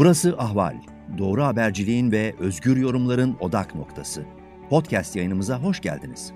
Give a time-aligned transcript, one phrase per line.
[0.00, 0.76] Burası Ahval.
[1.18, 4.24] Doğru haberciliğin ve özgür yorumların odak noktası.
[4.70, 6.32] Podcast yayınımıza hoş geldiniz.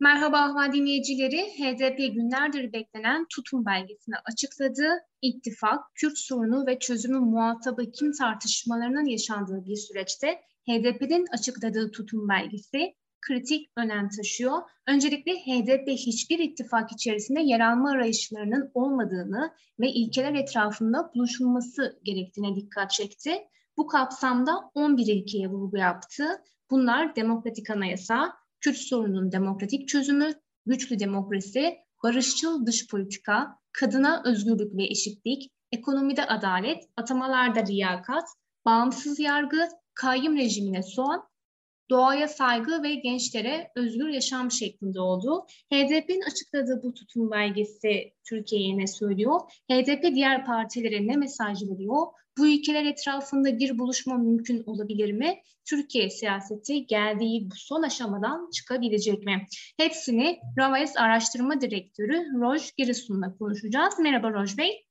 [0.00, 1.36] Merhaba Ahval dinleyicileri.
[1.36, 4.88] HDP günlerdir beklenen tutum belgesini açıkladı.
[5.22, 12.94] İttifak, Kürt sorunu ve çözümü muhatabı kim tartışmalarının yaşandığı bir süreçte HDP'nin açıkladığı tutum belgesi
[13.26, 14.62] kritik önem taşıyor.
[14.88, 22.90] Öncelikle HDP hiçbir ittifak içerisinde yer alma arayışlarının olmadığını ve ilkeler etrafında buluşulması gerektiğine dikkat
[22.90, 23.32] çekti.
[23.76, 26.24] Bu kapsamda 11 ilkeye vurgu yaptı.
[26.70, 30.32] Bunlar demokratik anayasa, Kürt sorunun demokratik çözümü,
[30.66, 38.24] güçlü demokrasi, barışçıl dış politika, kadına özgürlük ve eşitlik, ekonomide adalet, atamalarda liyakat,
[38.64, 41.24] bağımsız yargı, kayyum rejimine son,
[41.90, 45.46] doğaya saygı ve gençlere özgür yaşam şeklinde oldu.
[45.72, 49.40] HDP'nin açıkladığı bu tutum belgesi Türkiye'ye ne söylüyor?
[49.70, 52.06] HDP diğer partilere ne mesaj veriyor?
[52.38, 55.40] Bu ülkeler etrafında bir buluşma mümkün olabilir mi?
[55.64, 59.46] Türkiye siyaseti geldiği bu son aşamadan çıkabilecek mi?
[59.76, 63.98] Hepsini Ravais Araştırma Direktörü Roj Girisun'la konuşacağız.
[63.98, 64.86] Merhaba Roj Bey.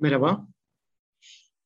[0.00, 0.53] Merhaba.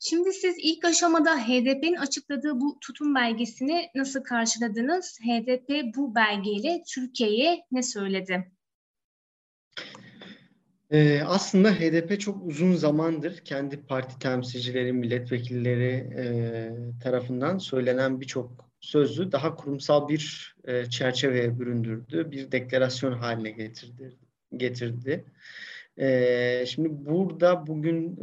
[0.01, 5.19] Şimdi siz ilk aşamada HDP'nin açıkladığı bu tutum belgesini nasıl karşıladınız?
[5.21, 8.53] HDP bu belgeyle Türkiye'ye ne söyledi?
[10.91, 16.25] Ee, aslında HDP çok uzun zamandır kendi parti temsilcileri, milletvekilleri e,
[17.03, 24.17] tarafından söylenen birçok sözü daha kurumsal bir e, çerçeveye büründürdü, bir deklarasyon haline getirdi.
[24.57, 25.25] getirdi.
[26.67, 28.17] Şimdi burada bugün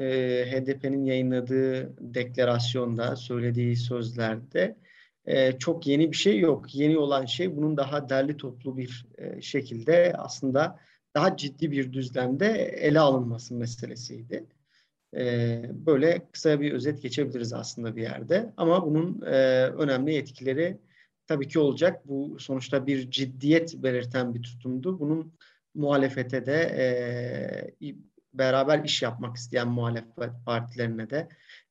[0.43, 4.75] HDP'nin yayınladığı deklarasyonda, söylediği sözlerde
[5.59, 6.75] çok yeni bir şey yok.
[6.75, 9.05] Yeni olan şey bunun daha derli toplu bir
[9.41, 10.79] şekilde aslında
[11.15, 14.45] daha ciddi bir düzlemde ele alınması meselesiydi.
[15.17, 18.53] E, böyle kısa bir özet geçebiliriz aslında bir yerde.
[18.57, 19.21] Ama bunun
[19.77, 20.77] önemli etkileri
[21.27, 22.07] tabii ki olacak.
[22.07, 24.99] Bu sonuçta bir ciddiyet belirten bir tutumdu.
[24.99, 25.33] Bunun
[25.75, 26.53] muhalefete de
[27.81, 27.95] e,
[28.33, 31.29] beraber iş yapmak isteyen muhalefet partilerine de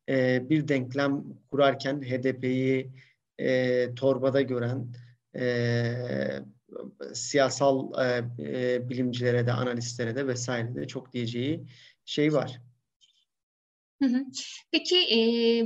[0.09, 2.91] e, bir denklem kurarken HDP'yi
[3.39, 4.95] e, torbada gören
[5.37, 5.95] e,
[7.13, 7.93] siyasal
[8.39, 11.67] e, bilimcilere de analistlere de vesaire de çok diyeceği
[12.05, 12.61] şey var.
[14.73, 15.19] Peki e,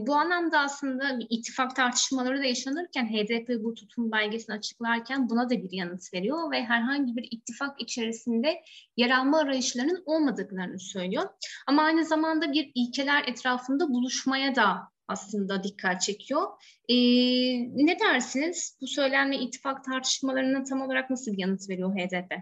[0.06, 5.72] bu anlamda aslında ittifak tartışmaları da yaşanırken HDP bu tutum belgesini açıklarken buna da bir
[5.72, 8.62] yanıt veriyor ve herhangi bir ittifak içerisinde
[8.96, 11.24] yer alma arayışlarının olmadıklarını söylüyor.
[11.66, 14.78] Ama aynı zamanda bir ilkeler etrafında buluşmaya da
[15.08, 16.42] aslında dikkat çekiyor.
[16.88, 16.94] E,
[17.86, 18.78] ne dersiniz?
[18.80, 22.34] Bu söylenme ittifak tartışmalarına tam olarak nasıl bir yanıt veriyor HDP?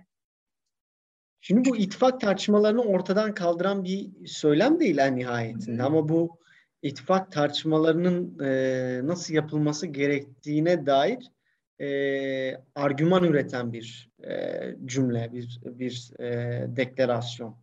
[1.47, 5.83] Şimdi bu ittifak tartışmalarını ortadan kaldıran bir söylem değil en nihayetinde.
[5.83, 6.39] Ama bu
[6.83, 11.31] ittifak tartışmalarının e, nasıl yapılması gerektiğine dair
[11.81, 17.57] e, argüman üreten bir e, cümle, bir, bir e, deklarasyon.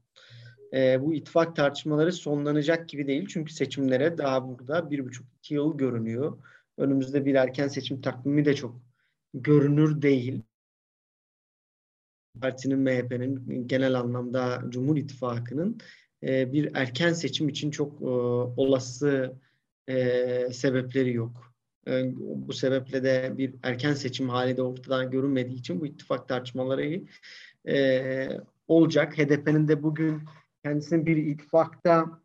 [0.74, 3.28] E, bu ittifak tartışmaları sonlanacak gibi değil.
[3.30, 6.38] Çünkü seçimlere daha burada bir buçuk iki yıl görünüyor.
[6.78, 8.76] Önümüzde bir erken seçim takvimi de çok
[9.34, 10.44] görünür değil.
[12.42, 15.78] Parti'nin, MHP'nin genel anlamda Cumhur İttifakı'nın
[16.24, 18.06] e, bir erken seçim için çok e,
[18.58, 19.34] olası
[19.88, 21.54] e, sebepleri yok.
[21.88, 27.02] E, bu sebeple de bir erken seçim hali de ortadan görünmediği için bu ittifak tartışmaları
[27.68, 28.28] e,
[28.68, 29.18] olacak.
[29.18, 30.22] HDP'nin de bugün
[30.64, 32.20] kendisini bir ittifakta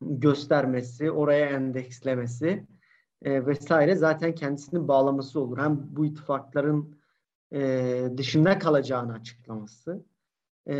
[0.00, 2.66] göstermesi, oraya endekslemesi
[3.22, 5.58] e, vesaire zaten kendisini bağlaması olur.
[5.58, 6.97] Hem bu ittifakların
[7.52, 10.04] e, dışında kalacağını açıklaması
[10.68, 10.74] e,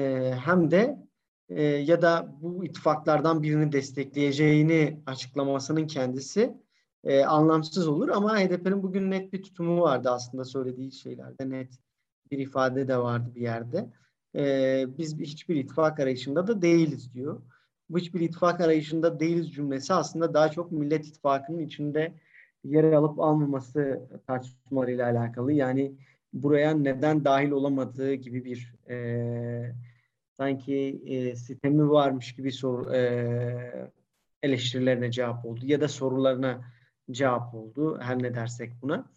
[0.44, 1.08] hem de
[1.48, 6.54] e, ya da bu ittifaklardan birini destekleyeceğini açıklamasının kendisi
[7.04, 11.78] e, anlamsız olur ama HDP'nin bugün net bir tutumu vardı aslında söylediği şeylerde net
[12.30, 13.92] bir ifade de vardı bir yerde.
[14.34, 17.42] E, biz hiçbir ittifak arayışında da değiliz diyor.
[17.90, 22.14] Bu hiçbir ittifak arayışında değiliz cümlesi aslında daha çok Millet İttifakı'nın içinde
[22.64, 25.52] yer alıp almaması tartışmalarıyla alakalı.
[25.52, 25.94] Yani
[26.32, 29.74] buraya neden dahil olamadığı gibi bir e,
[30.36, 33.90] sanki e, sistemi varmış gibi soru e,
[34.42, 36.60] eleştirilerine cevap oldu ya da sorularına
[37.10, 39.10] cevap oldu her ne dersek buna.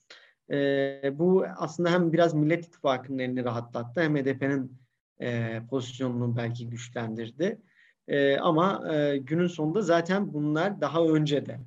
[0.51, 4.81] E, bu aslında hem biraz Millet İttifakı'nın elini rahatlattı hem HDP'nin
[5.21, 7.61] e, pozisyonunu belki güçlendirdi.
[8.07, 11.59] E, ama e, günün sonunda zaten bunlar daha önce de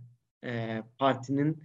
[0.45, 1.63] e, partinin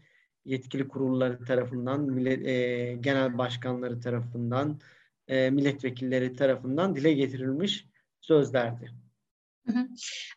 [0.50, 4.80] yetkili kurulları tarafından, millet, e, genel başkanları tarafından,
[5.28, 7.86] e, milletvekilleri tarafından dile getirilmiş
[8.22, 8.92] sözlerdi.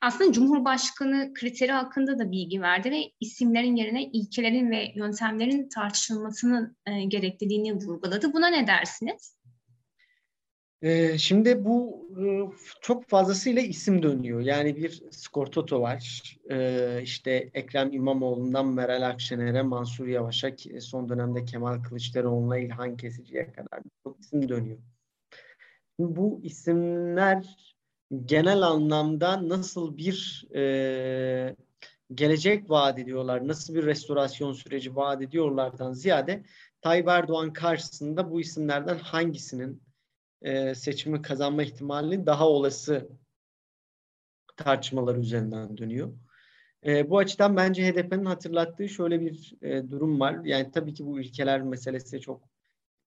[0.01, 7.05] Aslında Cumhurbaşkanı kriteri hakkında da bilgi verdi ve isimlerin yerine ilkelerin ve yöntemlerin tartışılmasının e,
[7.05, 8.33] gerekliliğini vurguladı.
[8.33, 9.42] Buna ne dersiniz?
[10.83, 12.25] Ee, şimdi bu e,
[12.81, 14.41] çok fazlasıyla isim dönüyor.
[14.41, 16.37] Yani bir Skortoto var.
[16.51, 20.51] Ee, işte Ekrem İmamoğlu'ndan Meral Akşener'e, Mansur Yavaş'a,
[20.81, 24.79] son dönemde Kemal Kılıçdaroğlu'na İlhan Kesici'ye kadar çok isim dönüyor.
[25.99, 27.57] Bu isimler
[28.25, 31.57] genel anlamda nasıl bir e,
[32.15, 36.43] gelecek vaat ediyorlar, nasıl bir restorasyon süreci vaat ediyorlardan ziyade
[36.81, 39.83] Tayyip Erdoğan karşısında bu isimlerden hangisinin
[40.43, 43.09] e, seçimi kazanma ihtimalinin daha olası
[44.57, 46.13] tartışmalar üzerinden dönüyor.
[46.87, 50.45] E, bu açıdan bence HDP'nin hatırlattığı şöyle bir e, durum var.
[50.45, 52.43] Yani tabii ki bu ülkeler meselesi çok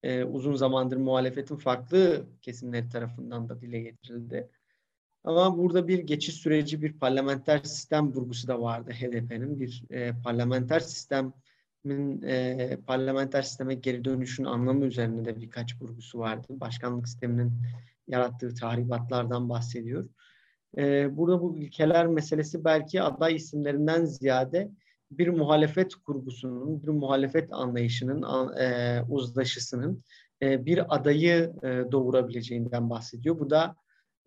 [0.04, 4.50] e, uzun zamandır muhalefetin farklı kesimleri tarafından da dile getirildi.
[5.24, 9.60] Ama burada bir geçiş süreci, bir parlamenter sistem vurgusu da vardı HDP'nin.
[9.60, 10.80] Bir e, parlamenter
[11.86, 16.48] sistemin e, parlamenter sisteme geri dönüşün anlamı üzerine de birkaç vurgusu vardı.
[16.50, 17.54] Başkanlık sisteminin
[18.08, 20.10] yarattığı tahribatlardan bahsediyor.
[20.78, 24.72] E, burada bu ilkeler meselesi belki aday isimlerinden ziyade
[25.12, 30.04] bir muhalefet kurgusunun, bir muhalefet anlayışının, e, uzlaşısının
[30.42, 33.40] e, bir adayı e, doğurabileceğinden bahsediyor.
[33.40, 33.76] Bu da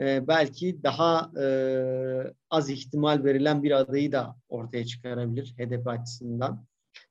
[0.00, 1.46] e, belki daha e,
[2.50, 6.68] az ihtimal verilen bir adayı da ortaya çıkarabilir HDP açısından.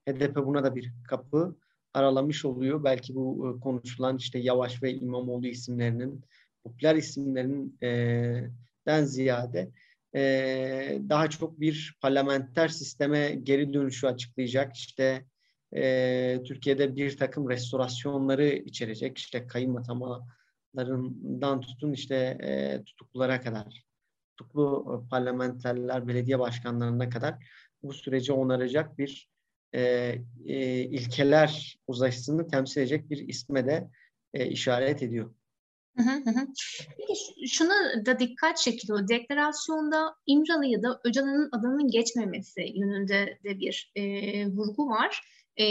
[0.08, 1.56] HDP buna da bir kapı
[1.94, 2.84] aralamış oluyor.
[2.84, 6.26] Belki bu e, konuşulan işte Yavaş ve İmamoğlu isimlerinin,
[6.64, 9.72] popüler isimlerinin e, ziyade
[10.16, 14.76] e, daha çok bir parlamenter sisteme geri dönüşü açıklayacak.
[14.76, 15.26] İşte
[15.76, 19.18] e, Türkiye'de bir takım restorasyonları içerecek.
[19.18, 20.28] İşte kayım atama
[20.78, 23.86] larından tutun işte e, tutuklulara kadar,
[24.38, 27.36] tutuklu e, parlamenterler, belediye başkanlarına kadar
[27.84, 29.30] bu süreci onaracak bir
[29.74, 29.82] e,
[30.46, 33.90] e, ilkeler uzlaşısını temsil edecek bir isme de
[34.34, 35.34] e, işaret ediyor.
[36.98, 39.08] Peki şuna da dikkat çekiyor.
[39.08, 44.04] Deklarasyonda İmralı ya da Öcalan'ın adının geçmemesi yönünde de bir e,
[44.48, 45.22] vurgu var
[45.60, 45.66] e,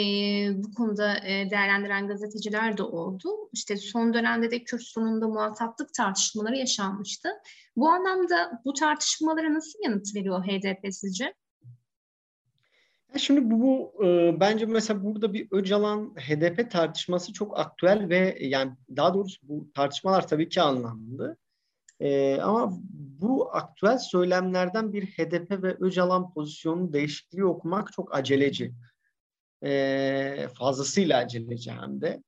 [0.54, 3.28] bu konuda e, değerlendiren gazeteciler de oldu.
[3.52, 7.28] İşte son dönemde de Kürt sorununda muhataplık tartışmaları yaşanmıştı.
[7.76, 11.34] Bu anlamda bu tartışmalara nasıl yanıt veriyor HDP sizce?
[13.18, 18.72] Şimdi bu, bu e, bence mesela burada bir Öcalan HDP tartışması çok aktüel ve yani
[18.96, 21.36] daha doğrusu bu tartışmalar tabii ki anlamlı.
[22.00, 22.78] E, ama
[23.20, 28.72] bu aktüel söylemlerden bir HDP ve Öcalan pozisyonu değişikliği okumak çok aceleci
[29.64, 32.22] e, fazlasıyla aceleci hem de.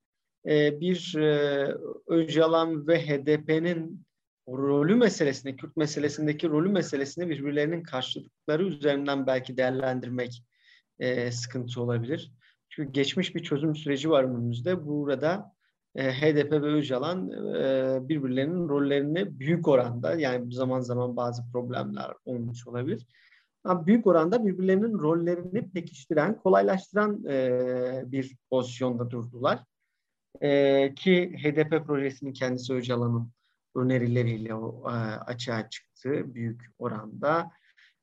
[0.47, 1.75] E, bir e,
[2.07, 4.07] Öcalan ve HDP'nin
[4.49, 10.43] rolü meselesini, Kürt meselesindeki rolü meselesini birbirlerinin karşılıkları üzerinden belki değerlendirmek
[10.99, 12.33] e, sıkıntı olabilir.
[12.69, 14.87] Çünkü geçmiş bir çözüm süreci var önümüzde.
[14.87, 15.53] Burada
[15.95, 22.67] e, HDP ve Öcalan e, birbirlerinin rollerini büyük oranda yani zaman zaman bazı problemler olmuş
[22.67, 23.07] olabilir
[23.65, 29.65] büyük oranda birbirlerinin rollerini pekiştiren, kolaylaştıran e, bir pozisyonda durdular.
[30.41, 33.33] E, ki HDP projesinin kendisi Öcalan'ın
[33.75, 34.93] önerileriyle e,
[35.27, 37.51] açığa çıktı büyük oranda.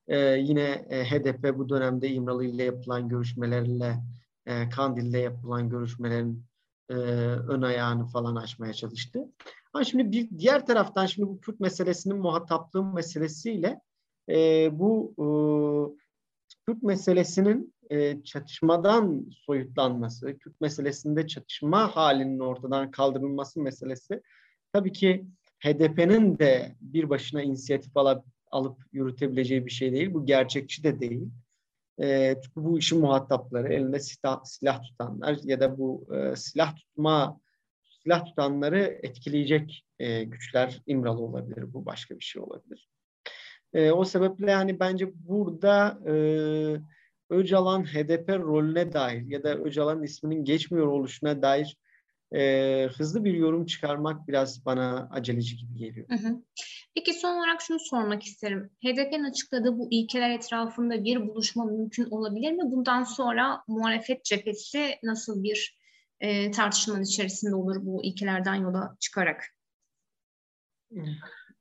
[0.08, 3.98] E, yine e, HDP bu dönemde İmralı ile yapılan görüşmelerle,
[4.46, 6.46] e, Kandil'de yapılan görüşmelerin
[6.90, 9.20] e, ön ayağını falan açmaya çalıştı.
[9.74, 13.82] Ama şimdi bir diğer taraftan şimdi bu Kürt meselesinin muhataplığı meselesiyle
[14.30, 15.26] e, bu e,
[16.68, 24.22] Kürt meselesinin e, çatışmadan soyutlanması, Kürt meselesinde çatışma halinin ortadan kaldırılması meselesi
[24.74, 25.26] tabii ki
[25.60, 30.14] HDP'nin de bir başına inisiyatif alıp, alıp yürütebileceği bir şey değil.
[30.14, 31.30] Bu gerçekçi de değil.
[32.02, 37.40] E, bu işin muhatapları, elinde silah, silah tutanlar ya da bu e, silah tutma
[38.04, 42.90] silah tutanları etkileyecek e, güçler İmralı olabilir, bu başka bir şey olabilir.
[43.74, 46.16] E, o sebeple yani bence burada e,
[47.30, 51.78] Öcalan HDP rolüne dair ya da Öcalan'ın isminin geçmiyor oluşuna dair
[52.36, 56.08] e, hızlı bir yorum çıkarmak biraz bana aceleci gibi geliyor.
[56.10, 56.42] Hı hı.
[56.96, 58.70] Peki son olarak şunu sormak isterim.
[58.84, 62.64] HDP'nin açıkladığı bu ilkeler etrafında bir buluşma mümkün olabilir mi?
[62.64, 65.78] Bundan sonra muhalefet cephesi nasıl bir
[66.20, 69.44] e, tartışmanın içerisinde olur bu ilkelerden yola çıkarak?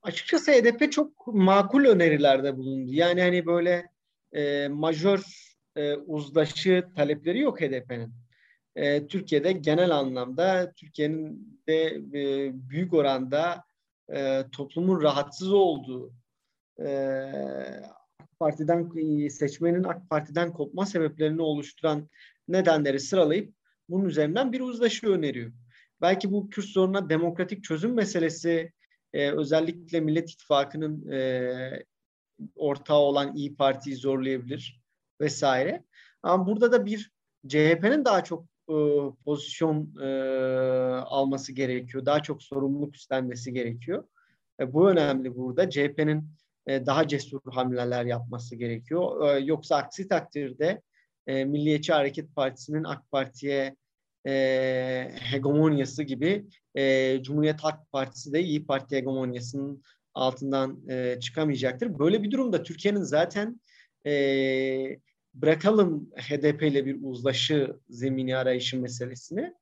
[0.01, 2.91] Açıkçası HDP çok makul önerilerde bulundu.
[2.93, 3.89] Yani hani böyle
[4.33, 5.23] e, majör
[5.75, 8.13] e, uzlaşı talepleri yok HDP'nin.
[8.75, 13.63] E, Türkiye'de genel anlamda Türkiye'nin de e, büyük oranda
[14.13, 16.13] e, toplumun rahatsız olduğu
[16.79, 18.89] AK Parti'den
[19.29, 22.09] seçmenin AK Parti'den kopma sebeplerini oluşturan
[22.47, 23.53] nedenleri sıralayıp
[23.89, 25.51] bunun üzerinden bir uzlaşı öneriyor.
[26.01, 28.71] Belki bu Kürt sorununa demokratik çözüm meselesi
[29.13, 31.83] e, özellikle Millet İttifakı'nın e,
[32.55, 34.81] ortağı olan İyi Parti'yi zorlayabilir
[35.21, 35.83] vesaire.
[36.23, 37.11] Ama burada da bir
[37.47, 38.45] CHP'nin daha çok
[39.25, 39.95] pozisyon
[41.05, 42.05] alması gerekiyor.
[42.05, 44.03] Daha çok sorumluluk üstlenmesi gerekiyor.
[44.59, 45.69] E, bu önemli burada.
[45.69, 46.29] CHP'nin
[46.67, 49.35] e, daha cesur hamleler yapması gerekiyor.
[49.35, 50.81] E, yoksa aksi takdirde
[51.27, 53.75] Milliyetçi Hareket Partisi'nin AK Parti'ye
[55.19, 56.45] hegemonyası gibi
[57.21, 60.79] Cumhuriyet Halk Partisi de İyi Parti hegemonyasının altından
[61.19, 61.99] çıkamayacaktır.
[61.99, 63.61] Böyle bir durumda Türkiye'nin zaten
[65.35, 69.53] bırakalım HDP ile bir uzlaşı zemini arayışı meselesini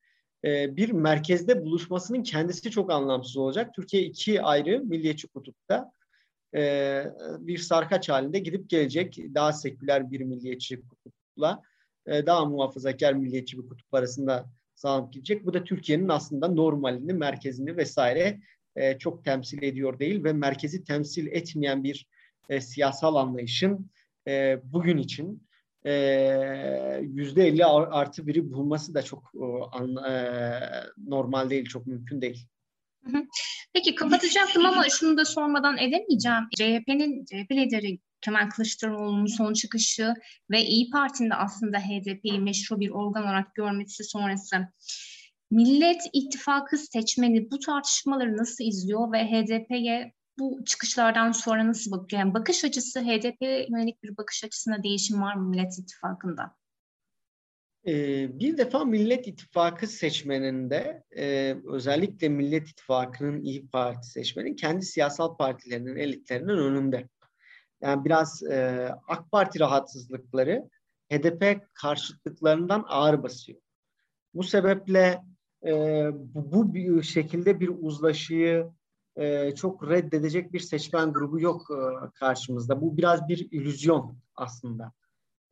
[0.46, 3.74] e, bir merkezde buluşmasının kendisi çok anlamsız olacak.
[3.76, 5.92] Türkiye iki ayrı milliyetçi kutupta
[6.56, 7.04] e,
[7.40, 11.62] bir sarkaç halinde gidip gelecek daha seküler bir milliyetçi kutupla
[12.08, 15.46] e, daha muhafazakar milliyetçi bir kutup arasında sağlanıp gidecek.
[15.46, 18.40] Bu da Türkiye'nin aslında normalini, merkezini vesaire
[19.00, 22.08] çok temsil ediyor değil ve merkezi temsil etmeyen bir
[22.50, 23.90] e, siyasal anlayışın
[24.28, 25.48] e, bugün için
[27.02, 29.32] yüzde elli artı biri bulması da çok
[30.98, 32.48] normal değil, çok mümkün değil.
[33.74, 36.44] Peki kapatacaktım ama şunu da sormadan edemeyeceğim.
[36.58, 40.14] CHP'nin CHP lideri Kemal Kılıçdaroğlu'nun son çıkışı
[40.52, 44.68] ve İyi Parti'nin de aslında HDP'yi meşru bir organ olarak görmesi sonrası
[45.52, 52.20] Millet İttifakı seçmeni bu tartışmaları nasıl izliyor ve HDP'ye bu çıkışlardan sonra nasıl bakıyor?
[52.20, 56.56] Yani bakış açısı HDP yönelik bir bakış açısına değişim var mı Millet İttifakı'nda?
[57.88, 65.38] Ee, bir defa Millet İttifakı seçmeninde e, özellikle Millet İttifakı'nın İyi Parti seçmenin kendi siyasal
[65.38, 67.10] partilerinin elitlerinin önünde.
[67.82, 70.70] Yani biraz e, AK Parti rahatsızlıkları
[71.12, 73.60] HDP karşıtlıklarından ağır basıyor.
[74.34, 75.22] Bu sebeple
[75.66, 75.72] e,
[76.14, 78.72] bu, bu bir şekilde bir uzlaşıyı
[79.16, 82.82] e, çok reddedecek bir seçmen grubu yok e, karşımızda.
[82.82, 84.92] Bu biraz bir illüzyon aslında.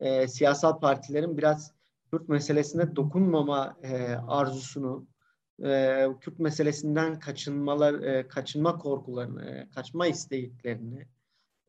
[0.00, 1.72] E, siyasal partilerin biraz
[2.10, 5.06] Kürt meselesine dokunmama e, arzusunu,
[5.64, 11.06] e, Kürt meselesinden kaçınmalar, e, kaçınma korkularını, e, kaçma isteklerini,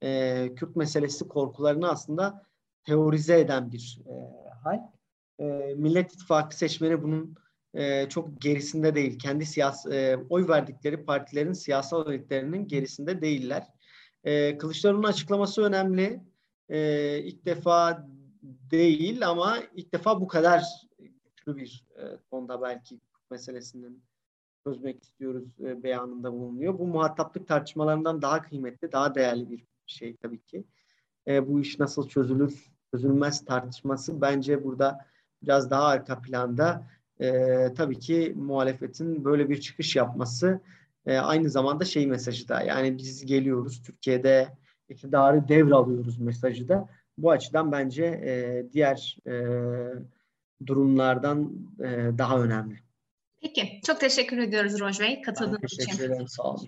[0.04, 2.44] e, Kürt meselesi korkularını aslında
[2.86, 4.14] teorize eden bir e,
[4.64, 4.80] hal.
[5.40, 7.36] E, Millet İttifakı seçmeni bunun
[7.74, 9.20] e, çok gerisinde değil.
[9.20, 13.68] Kendi siyasi e, oy verdikleri partilerin siyasal elitlerinin gerisinde değiller.
[14.24, 16.22] E, Kılıçdaroğlu'nun açıklaması önemli.
[16.70, 18.08] E, ilk defa
[18.72, 20.64] değil ama ilk defa bu kadar
[21.00, 23.00] güçlü bir e, konuda belki
[23.32, 24.04] meselesinin
[24.64, 26.80] çözmek istiyoruz e, beyanında bulunuyor.
[26.80, 30.64] Bu muhataplık tartışmalarından daha kıymetli, daha değerli bir şey tabii ki.
[31.28, 35.06] E, bu iş nasıl çözülür, çözülmez tartışması bence burada
[35.42, 36.88] biraz daha arka planda.
[37.24, 40.60] E, tabii ki muhalefetin böyle bir çıkış yapması
[41.06, 44.48] e, aynı zamanda şey mesajı da yani biz geliyoruz Türkiye'de
[44.90, 49.36] iktidarı devralıyoruz mesajı da bu açıdan bence e, diğer e,
[50.66, 52.80] durumlardan e, daha önemli.
[53.42, 55.86] Peki, çok teşekkür ediyoruz Roj Bey katıldığınız için.
[55.86, 56.68] Teşekkür ederim, sağ olun.